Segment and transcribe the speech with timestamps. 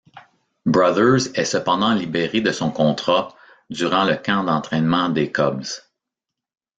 [0.65, 3.35] Brothers est cependant libéré de son contrat
[3.69, 5.61] durant le camp d'entraînement des Cubs.